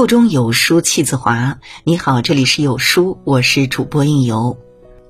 [0.00, 1.58] 腹中有书气自华。
[1.84, 4.56] 你好，这里是有书，我是主播应由。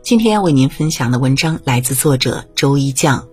[0.03, 3.25] 今天要为您分享的文章来自作者周一酱。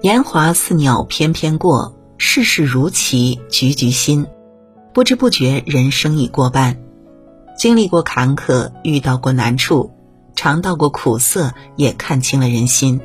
[0.00, 4.26] 年华似鸟翩翩过，世事如棋局局新。
[4.94, 6.74] 不知不觉，人生已过半。
[7.58, 9.92] 经历过坎坷，遇到过难处，
[10.34, 12.98] 尝到过苦涩，也看清了人心。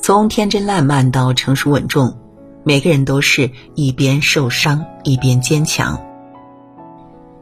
[0.00, 2.16] 从天真烂漫到成熟稳重。
[2.62, 6.00] 每个人都是一边受伤一边坚强。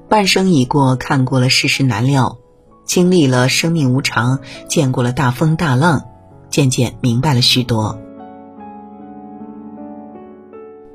[0.08, 2.38] 半生已过，看过了世事难料，
[2.86, 6.06] 经历了生命无常，见过了大风大浪，
[6.48, 7.98] 渐渐明白了许多。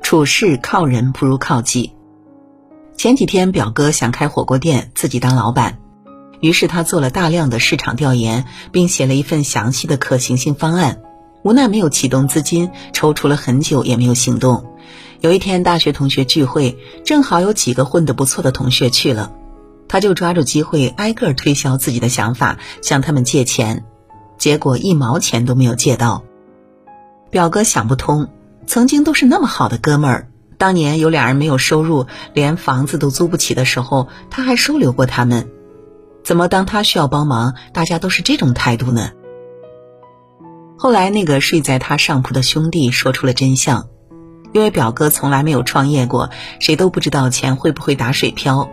[0.02, 1.92] 处事靠人不如靠己。
[2.96, 5.78] 前几天表哥想开火锅店，自己当老板，
[6.40, 11.02] 于是他做了大量的市场调研，并写了一份详细的可行性方案。
[11.44, 14.64] 无奈没有启动资金，踌躇了很久也没有行动。
[15.20, 19.30] 有一天大学同学聚会，正好有几个混得不错的同学去了，
[19.86, 23.84] 他就抓住机会挨个推销自己的想法，向他们借钱，
[24.38, 26.24] 结果一毛钱都没有借到。
[27.30, 28.30] 表哥想不通，
[28.66, 35.50] 曾经都是那么好的哥们儿，当年有俩人没有收入，连房子都租不起的时候，他还收留过他们，
[36.24, 39.10] 怎么当他需要帮忙，大家都是这种态度呢？
[40.84, 43.88] 后来，那个睡在他上铺的兄弟说出了真相，
[44.52, 46.28] 因为表哥从来没有创业过，
[46.60, 48.68] 谁都不知道钱会不会打水漂，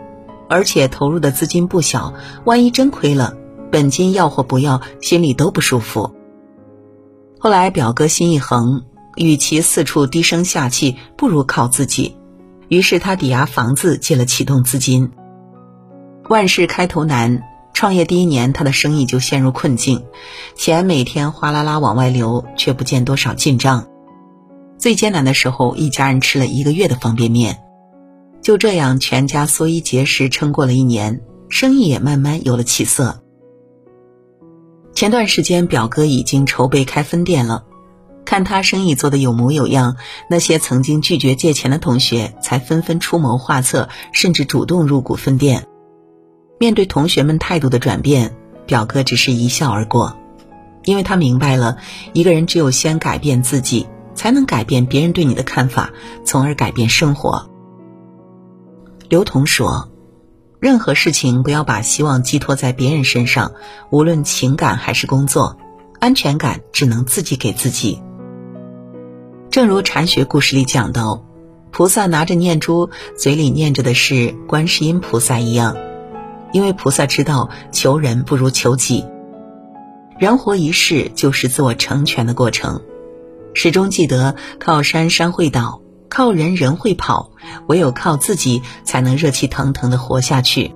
[0.49, 3.37] 而且投入的资金不小，万一真亏了，
[3.71, 6.13] 本金要或不要，心里都不舒服。
[7.39, 8.83] 后来，表哥心一横，
[9.15, 12.17] 与其四处低声下气，不如靠自己，
[12.67, 15.09] 于是他抵押房子借了启动资金。
[16.27, 17.41] 万事开头难。
[17.73, 20.05] 创业第一年，他的生意就陷入困境，
[20.55, 23.87] 钱每天哗啦啦往外流，却不见多少进账。
[24.77, 27.63] 最艰难的时候，一家人吃了一个月的方便面。
[28.41, 33.21] 就这样，全家缩衣节食，撑过了一年，生意也慢慢有了起色。
[34.93, 37.63] 前段时间，表哥已经筹备开分店了，
[38.25, 39.95] 看他生意做得有模有样，
[40.29, 45.67] 那些曾经拒绝借钱的同学才纷纷出谋划策，甚至主动入股分店。
[46.61, 50.15] 面对同学们态度的转变，表哥只是一笑而过，
[50.83, 51.79] 因为他明白了，
[52.13, 55.89] 一个人只有先改变自己，才能改变别人对你的看法，
[56.23, 57.49] 从而改变生活。
[59.09, 59.89] 刘同说
[60.61, 63.53] ：“任何事情不要把希望寄托在别人身上，
[63.89, 65.57] 无论情感还是工作，
[65.99, 67.99] 安全感只能自己给自己。”
[69.49, 71.25] 正如禅学故事里讲到，
[71.71, 75.75] 菩萨拿着念珠，嘴里念着的是观世音菩萨一样。
[76.51, 79.05] 因为菩萨知道，求人不如求己。
[80.17, 82.81] 人活一世，就是自我成全的过程。
[83.53, 87.31] 始终记得，靠山山会倒，靠人人会跑，
[87.67, 90.75] 唯有靠自己，才能热气腾腾的活下去。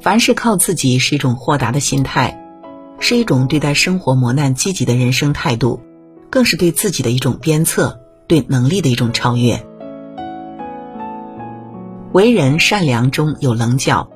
[0.00, 2.42] 凡事靠自己，是一种豁达的心态，
[2.98, 5.80] 是一种对待生活磨难积极的人生态度，
[6.30, 9.64] 更是对自己的一种鞭策，对能力的一种超越。
[12.12, 14.08] 为人善良中有棱角。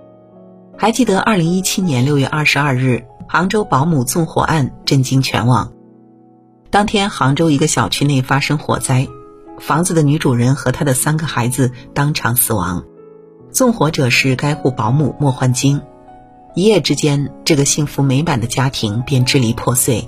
[0.78, 5.72] 还记得二零一七年六月二十二日，杭州保姆纵火案震惊全网。
[6.68, 9.08] 当天，杭州一个小区内发生火灾，
[9.58, 12.84] 房子的女主人和她的三个孩子当场死亡，
[13.50, 15.80] 纵火者是该户保姆莫焕晶。
[16.54, 20.06] 一夜之间，这个幸福美满的家庭便支离破碎。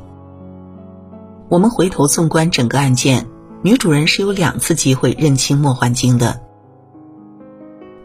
[1.49, 3.27] 我们回头纵观整个案件，
[3.63, 6.43] 女主人是有两次机会认清莫焕晶的。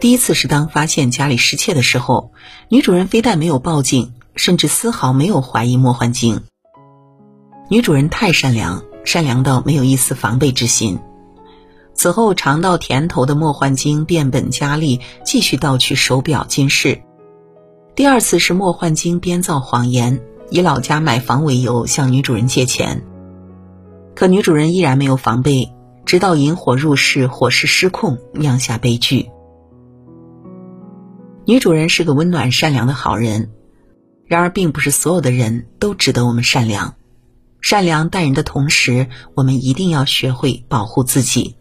[0.03, 2.33] 第一次是当发现家里失窃的时候，
[2.67, 6.41] 女主人非但没有报警，甚至丝毫没有怀疑莫焕晶。
[7.69, 10.99] 女主人太善良，善良到没有一丝防备之心。
[11.93, 17.01] 此后尝到甜头的莫焕晶变本加厉，继续盗取手表、金饰。
[17.95, 23.05] 第二次是莫焕晶编造谎言，以老家买房为由向女主人借钱。
[24.15, 25.71] 可女主人依然没有防备，
[26.05, 29.29] 直到引火入室，火势失控，酿下悲剧。
[31.45, 33.49] 女主人是个温暖善良的好人，
[34.25, 36.95] 然而并不是所有的人都值得我们善良。
[37.59, 41.55] 善良待人的同时，我们一定要学会保护自己。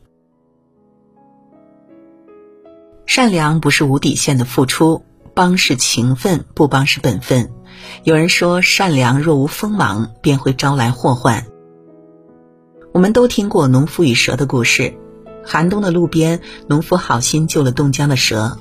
[3.07, 7.51] 善良不是无底线的付出，帮是情分，不帮是本分。
[8.05, 11.45] 有人说，善良若无锋芒，便会招来祸患。
[12.93, 14.95] 我们都听过农夫与蛇的故事。
[15.45, 18.57] 寒冬的路边，农夫好心救了冻僵的蛇。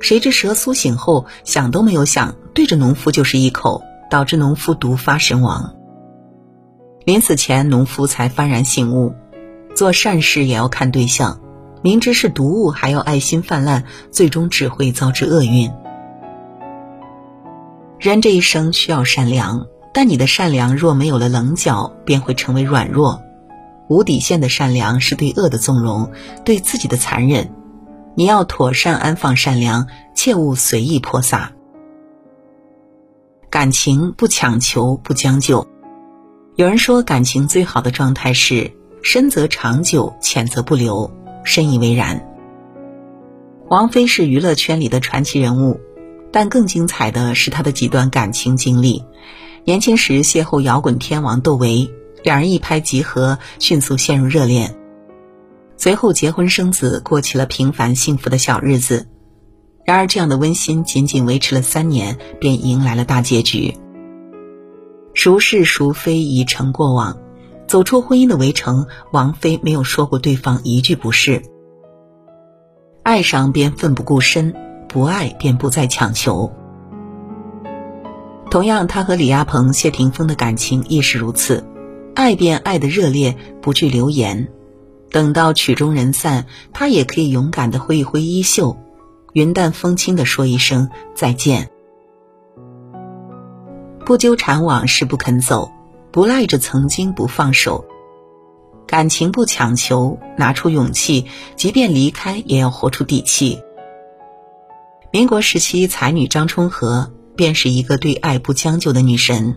[0.00, 5.74] 谁知蛇苏醒后想都没有想，对着农夫就是一口，导致农夫毒发身亡。
[7.04, 9.14] 临死前，农夫才幡然醒悟，
[9.74, 11.40] 做善事也要看对象，
[11.82, 15.70] 明知是毒物还要爱心泛滥，最终只会遭致厄运。
[17.98, 23.22] 人这一生需要善良，但你的善良若没有了棱角，便会成为软弱。
[23.88, 26.10] 无底线的善良是对恶的纵容，
[26.44, 27.50] 对自己的残忍。
[28.14, 31.52] 你要妥善安放善良，切勿随意泼洒。
[33.48, 35.66] 感情不强求，不将就。
[36.56, 38.70] 有人说，感情最好的状态是
[39.02, 41.10] 深则长久，浅则不留。
[41.42, 42.26] 深以为然。
[43.68, 45.80] 王菲是娱乐圈里的传奇人物，
[46.30, 49.02] 但更精彩的是她的几段感情经历。
[49.64, 51.90] 年轻时邂逅摇滚天王窦唯。
[52.22, 54.76] 两人一拍即合，迅速陷入热恋，
[55.82, 59.08] 随后结婚生子，过起了平凡幸福的小日子。
[59.86, 63.74] 然而，这样的温馨仅仅维持了三年，便迎来了大结局。
[65.14, 67.16] 孰是孰非已成过往，
[67.66, 71.40] 走出婚姻的围城，王菲没有说过对方一句不是。
[73.02, 74.54] 爱上便奋不顾身，
[74.86, 76.52] 不爱便不再强求。
[78.50, 81.64] 同样，她和李亚鹏、谢霆锋的感情亦是如此。
[82.14, 84.46] 爱便爱的热烈，不惧流言。
[85.10, 88.76] 等到曲终人散，他也可以勇敢的挥一挥衣袖，
[89.32, 91.70] 云淡风轻的说一声再见。
[94.06, 95.70] 不纠缠往事不肯走，
[96.10, 97.84] 不赖着曾经不放手。
[98.86, 103.60] 感情不强求，拿出勇气，即便离开也要活出底气。
[105.12, 109.56] 民国时期才女张充和，便是一个对爱不将就的女神。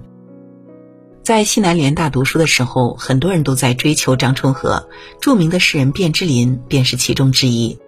[1.24, 4.90] 在西南联大读书的时候，很多人都在追求张充和，
[5.22, 7.80] 著名的诗人卞之琳便是其中之一。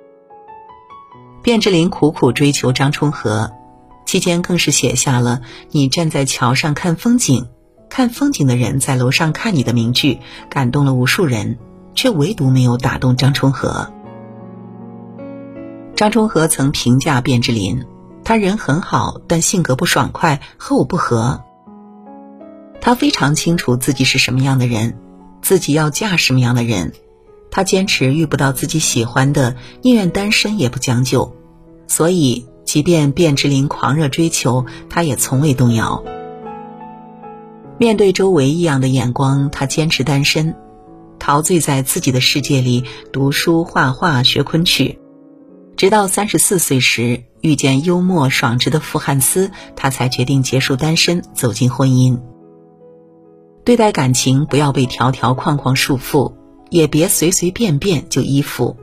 [1.43, 3.51] 卞之琳苦苦追求张充和，
[4.05, 5.41] 期间更是写下了
[5.71, 7.49] “你站在桥上看风景，
[7.89, 11.59] 看风景的人在楼上看你”的名句，感动了无数人，
[11.93, 13.91] 却唯独没有打动张充和。
[15.97, 17.83] 张充和曾评价卞之琳
[18.23, 21.43] ：“他人很好，但性格不爽快，和我不合。”
[22.85, 24.95] 他非常清楚自己是什么样的人，
[25.41, 26.93] 自己要嫁什么样的人。
[27.49, 31.35] 他坚持遇不到自己喜欢的，宁愿单身也不将就。
[31.87, 36.03] 所以，即便卞之琳狂热追求，他也从未动摇。
[37.79, 40.53] 面对周围异样的眼光，他坚持单身，
[41.17, 44.99] 陶醉在自己的世界里，读书、画画、学昆曲。
[45.75, 52.19] 直到三十四岁时，遇见幽默爽直的傅汉思，他才决定结束单身，走进婚姻。
[53.65, 56.31] 对待感情，不要被条条框框束缚，
[56.69, 58.77] 也别随随便便就依附。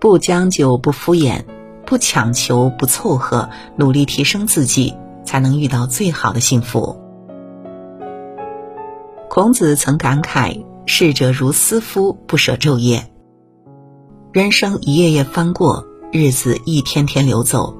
[0.00, 1.44] 不将就，不敷衍，
[1.84, 4.94] 不强求，不凑合，努力提升自己，
[5.26, 6.96] 才能遇到最好的幸福。
[9.28, 13.10] 孔子曾感慨：“逝者如斯夫，不舍昼夜。”
[14.32, 17.76] 人生一页页翻过，日子一天天流走，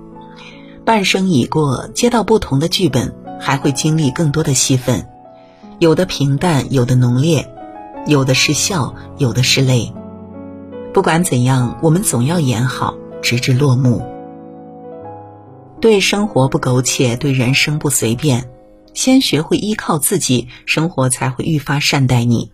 [0.84, 5.08] 半生已过，接到不同的剧本，还会经历更多的戏份。
[5.78, 7.50] 有的平淡，有的浓烈，
[8.06, 9.92] 有的是笑，有的是泪。
[10.92, 14.02] 不管怎样，我们总要演好，直至落幕。
[15.80, 18.48] 对生活不苟且，对人生不随便。
[18.94, 22.50] 先学会依靠自己，生活才会愈发善待你；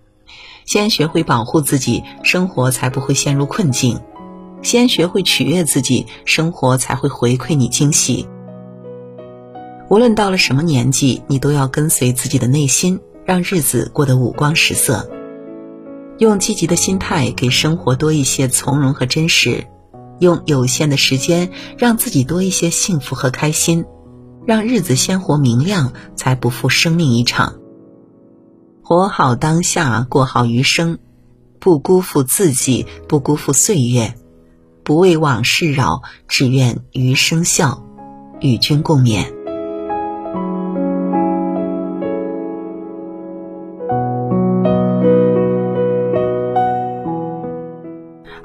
[0.64, 3.98] 先学会保护自己，生活才不会陷入困境；
[4.62, 8.26] 先学会取悦自己，生活才会回馈你惊喜。
[9.90, 12.98] 无论到了什么年纪，你都要跟随自己的内心。
[13.30, 15.08] 让日子过得五光十色，
[16.18, 19.68] 用积极的心态给生活多一些从容和真实，
[20.18, 23.84] 用有限的时间让自己多一些幸福和开心，
[24.44, 27.54] 让日子鲜活明亮，才不负生命一场。
[28.82, 30.98] 活好当下，过好余生，
[31.60, 34.12] 不辜负自己，不辜负岁月，
[34.82, 37.86] 不为往事扰，只愿余生笑，
[38.40, 39.39] 与君共勉。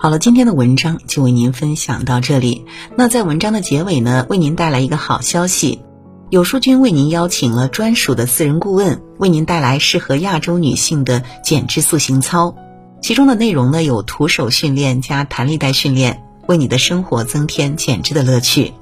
[0.06, 2.64] 好了，今天的文章就为您分享到这里。
[2.96, 5.82] 那在文章的结尾呢，为您带来一个好消息，
[6.30, 12.56] 有书君为您邀请了专属的私人顾问，为您带来适合亚洲女性的减脂塑形操。
[13.02, 18.74] 其中的内容呢，有徒手训练加弹力带训练，为你的生活增添减脂的乐趣。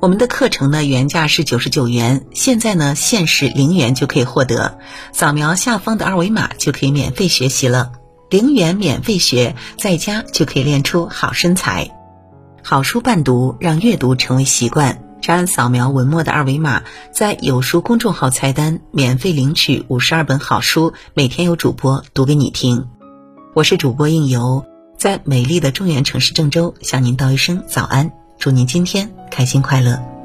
[0.00, 4.78] 我们的课程呢，原价是九十九元，现在呢，限时零元就可以获得，
[5.12, 7.92] 扫描下方的二维码就可以免费学习了。
[8.30, 11.90] 零元免费学，在家就可以练出好身材。
[12.62, 15.02] 好书伴读，让阅读成为习惯。
[15.20, 16.82] 长按扫描文末的二维码，
[17.12, 22.86] 在有书公众号菜单免费领取五十二本好书，每天有主播读给你听。
[23.54, 24.64] 我是主播应由，
[24.96, 30.17] 在美丽的中原城市郑州向您道一声早安，祝您今天开心快乐。